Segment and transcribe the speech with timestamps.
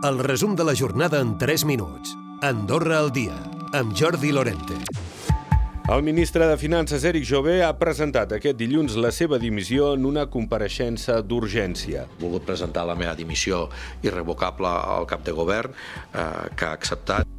[0.00, 2.12] El resum de la jornada en 3 minuts.
[2.40, 3.34] Andorra al dia,
[3.74, 4.76] amb Jordi Lorente.
[5.90, 10.28] El ministre de Finances, Eric Jové, ha presentat aquest dilluns la seva dimissió en una
[10.30, 12.04] compareixença d'urgència.
[12.06, 13.64] He volgut presentar la meva dimissió
[14.06, 15.74] irrevocable al cap de govern,
[16.14, 17.37] eh, que ha acceptat.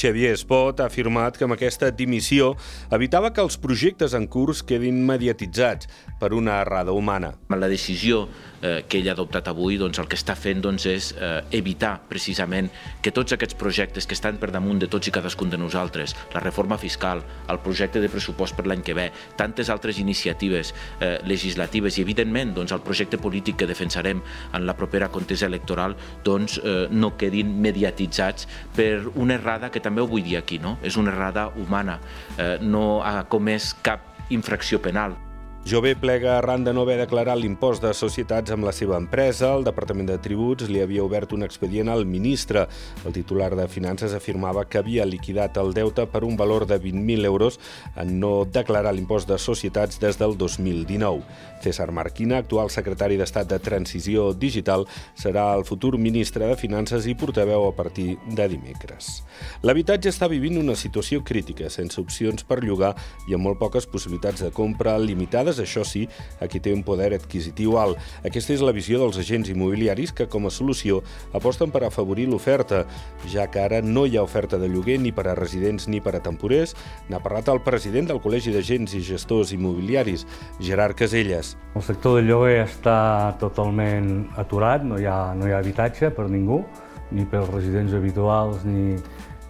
[0.00, 2.54] Xavier Espot ha afirmat que amb aquesta dimissió
[2.96, 5.90] evitava que els projectes en curs quedin mediatitzats
[6.20, 7.34] per una errada humana.
[7.52, 8.22] La decisió
[8.62, 11.92] eh, que ell ha adoptat avui doncs, el que està fent doncs, és eh, evitar
[12.08, 12.70] precisament
[13.04, 16.44] que tots aquests projectes que estan per damunt de tots i cadascun de nosaltres, la
[16.44, 17.20] reforma fiscal,
[17.52, 22.54] el projecte de pressupost per l'any que ve, tantes altres iniciatives eh, legislatives i, evidentment,
[22.56, 24.22] doncs, el projecte polític que defensarem
[24.56, 29.89] en la propera contesa electoral doncs, eh, no quedin mediatitzats per una errada que també
[29.98, 30.76] ho vull dir aquí, no?
[30.82, 31.98] és una errada humana,
[32.36, 35.16] eh, no ha comès cap infracció penal.
[35.62, 39.50] Jové plega arran de no haver declarat l'impost de societats amb la seva empresa.
[39.52, 42.64] El Departament de Tributs li havia obert un expedient al ministre.
[43.04, 47.28] El titular de Finances afirmava que havia liquidat el deute per un valor de 20.000
[47.28, 47.60] euros
[47.94, 51.20] en no declarar l'impost de societats des del 2019.
[51.60, 57.14] César Marquina, actual secretari d'Estat de Transició Digital, serà el futur ministre de Finances i
[57.14, 59.20] portaveu a partir de dimecres.
[59.62, 62.94] L'habitatge està vivint una situació crítica, sense opcions per llogar
[63.28, 66.08] i amb molt poques possibilitats de compra limitades vegades, això sí,
[66.40, 67.98] a qui té un poder adquisitiu alt.
[68.24, 71.02] Aquesta és la visió dels agents immobiliaris que, com a solució,
[71.34, 72.86] aposten per afavorir l'oferta,
[73.26, 76.16] ja que ara no hi ha oferta de lloguer ni per a residents ni per
[76.16, 76.74] a temporers.
[77.08, 80.26] N'ha parlat el president del Col·legi d'Agents i Gestors Immobiliaris,
[80.60, 81.56] Gerard Caselles.
[81.74, 86.28] El sector del lloguer està totalment aturat, no hi ha, no hi ha habitatge per
[86.30, 86.64] ningú,
[87.10, 88.96] ni pels residents habituals ni,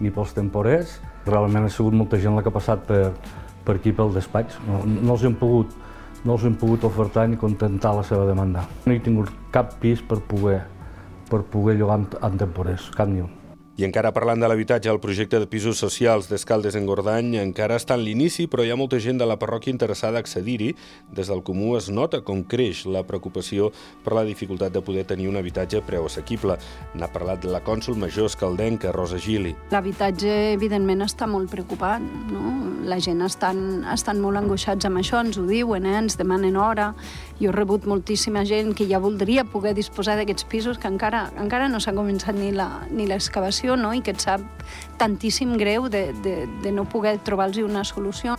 [0.01, 0.99] ni pels temporers.
[1.27, 3.11] Realment ha sigut molta gent la que ha passat per,
[3.65, 4.59] per aquí pel despatx.
[4.67, 5.75] No, no els hem pogut
[6.21, 8.67] no els hem pogut ofertar ni contentar la seva demanda.
[8.85, 10.61] No he tingut cap pis per poder,
[11.31, 13.40] per poder llogar en temporers, cap ni un.
[13.81, 17.95] I encara parlant de l'habitatge, el projecte de pisos socials d'Escaldes en Gordany encara està
[17.97, 20.75] en l'inici, però hi ha molta gent de la parròquia interessada a accedir-hi.
[21.09, 23.71] Des del Comú es nota com creix la preocupació
[24.05, 26.59] per la dificultat de poder tenir un habitatge a preu assequible.
[26.93, 29.55] N'ha parlat la cònsul major escaldenca, Rosa Gili.
[29.73, 32.05] L'habitatge, evidentment, està molt preocupat.
[32.29, 32.53] No?
[32.85, 35.97] La gent estan, estan molt angoixats amb això, ens ho diuen, eh?
[36.03, 36.91] ens demanen hora.
[37.41, 41.65] Jo he rebut moltíssima gent que ja voldria poder disposar d'aquests pisos, que encara, encara
[41.65, 43.93] no s'ha començat ni l'excavació situació no?
[43.93, 44.41] i que et sap
[44.97, 48.37] tantíssim greu de, de, de no poder trobar-los una solució.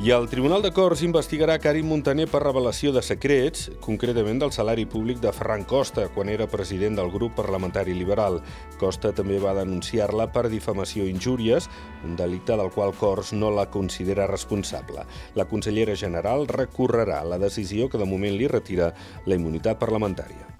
[0.00, 4.84] I el Tribunal de Corts investigarà Karim Montaner per revelació de secrets, concretament del salari
[4.84, 8.40] públic de Ferran Costa, quan era president del grup parlamentari liberal.
[8.80, 11.68] Costa també va denunciar-la per difamació i injúries,
[12.02, 15.04] un delicte del qual Corts no la considera responsable.
[15.36, 18.94] La consellera general recorrerà la decisió que de moment li retira
[19.26, 20.50] la immunitat parlamentària.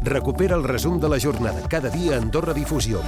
[0.00, 3.00] Recupera el resum de la jornada cada dia a Andorra Difusió.